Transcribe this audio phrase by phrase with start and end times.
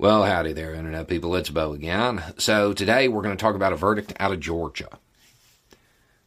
[0.00, 1.34] Well, howdy there, Internet people.
[1.34, 2.22] It's Bo again.
[2.38, 4.96] So, today we're going to talk about a verdict out of Georgia.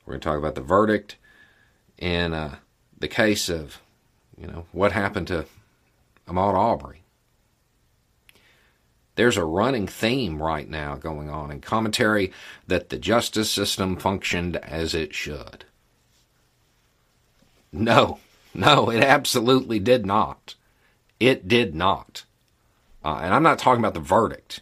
[0.06, 1.16] We're going to talk about the verdict
[1.98, 2.58] in uh,
[3.00, 3.80] the case of,
[4.38, 5.46] you know, what happened to
[6.28, 7.04] Ahmaud Arbery.
[9.16, 12.34] There's a running theme right now going on in commentary
[12.68, 15.64] that the justice system functioned as it should.
[17.72, 18.20] No,
[18.54, 20.56] no, it absolutely did not.
[21.22, 22.26] It did not.
[23.04, 24.62] Uh, and I'm not talking about the verdict.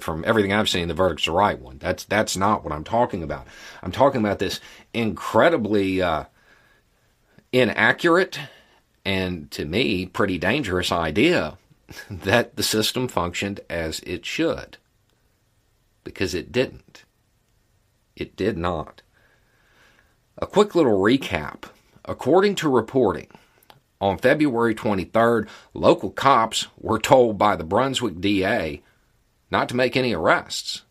[0.00, 1.76] From everything I've seen, the verdict's the right one.
[1.78, 3.46] That's that's not what I'm talking about.
[3.82, 4.58] I'm talking about this
[4.94, 6.24] incredibly uh,
[7.52, 8.38] inaccurate
[9.04, 11.58] and, to me, pretty dangerous idea
[12.10, 14.78] that the system functioned as it should.
[16.02, 17.04] Because it didn't.
[18.16, 19.02] It did not.
[20.38, 21.64] A quick little recap.
[22.04, 23.28] According to reporting,
[24.04, 28.82] on February 23rd, local cops were told by the Brunswick DA
[29.50, 30.82] not to make any arrests.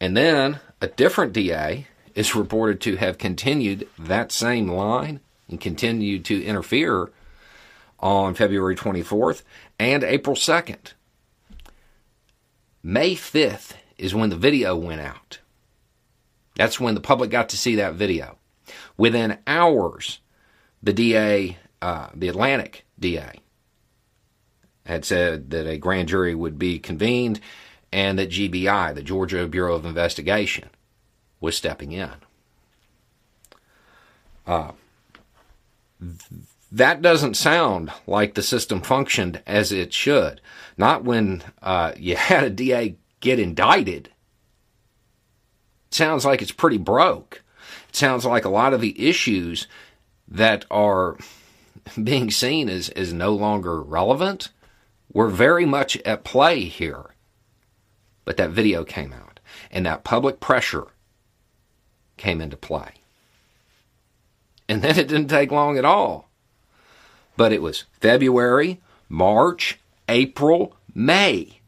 [0.00, 6.24] And then a different DA is reported to have continued that same line and continued
[6.24, 7.12] to interfere
[8.00, 9.42] on February 24th
[9.78, 10.94] and April 2nd.
[12.82, 15.38] May 5th is when the video went out.
[16.56, 18.38] That's when the public got to see that video.
[18.96, 20.20] Within hours,
[20.82, 23.40] the DA, uh, the Atlantic DA,
[24.86, 27.40] had said that a grand jury would be convened
[27.92, 30.68] and that GBI, the Georgia Bureau of Investigation,
[31.40, 32.10] was stepping in.
[34.46, 34.72] Uh,
[36.72, 40.40] that doesn't sound like the system functioned as it should.
[40.76, 44.10] Not when uh, you had a DA get indicted.
[45.90, 47.43] Sounds like it's pretty broke
[47.96, 49.66] sounds like a lot of the issues
[50.28, 51.16] that are
[52.02, 54.48] being seen as, as no longer relevant
[55.12, 57.14] were very much at play here.
[58.24, 59.38] But that video came out,
[59.70, 60.88] and that public pressure
[62.16, 62.92] came into play.
[64.68, 66.28] And then it didn't take long at all.
[67.36, 69.78] But it was February, March,
[70.08, 71.60] April, May.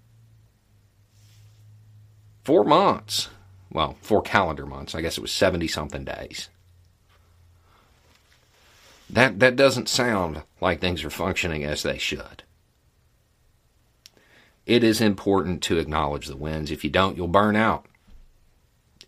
[2.44, 3.28] Four months
[3.70, 4.94] well, four calendar months.
[4.94, 6.48] I guess it was 70 something days.
[9.08, 12.42] That, that doesn't sound like things are functioning as they should.
[14.66, 16.70] It is important to acknowledge the wins.
[16.70, 17.86] If you don't, you'll burn out.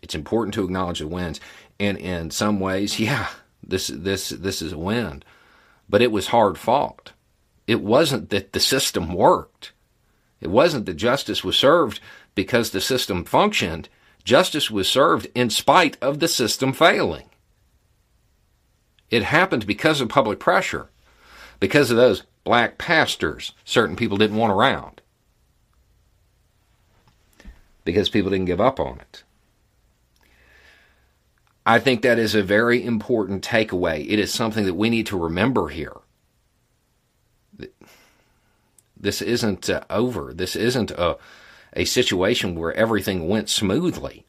[0.01, 1.41] It's important to acknowledge the wins.
[1.79, 3.27] And in some ways, yeah,
[3.61, 5.23] this, this, this is a win.
[5.89, 7.11] But it was hard fought.
[7.67, 9.73] It wasn't that the system worked.
[10.41, 11.99] It wasn't that justice was served
[12.33, 13.89] because the system functioned.
[14.23, 17.29] Justice was served in spite of the system failing.
[19.09, 20.89] It happened because of public pressure,
[21.59, 25.01] because of those black pastors certain people didn't want around,
[27.83, 29.23] because people didn't give up on it.
[31.65, 34.05] I think that is a very important takeaway.
[34.09, 35.97] It is something that we need to remember here.
[38.99, 40.33] This isn't uh, over.
[40.33, 41.17] This isn't a
[41.73, 44.25] a situation where everything went smoothly.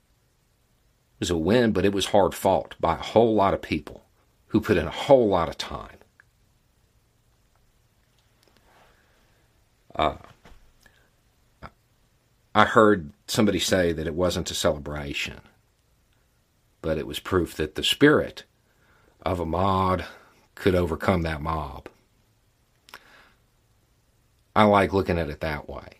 [1.15, 4.05] It was a win, but it was hard fought by a whole lot of people
[4.49, 5.99] who put in a whole lot of time.
[9.95, 10.17] Uh,
[12.55, 15.41] I heard somebody say that it wasn't a celebration,
[16.83, 18.45] but it was proof that the spirit
[19.22, 20.05] of Ahmaud
[20.55, 21.89] could overcome that mob.
[24.57, 26.00] I like looking at it that way.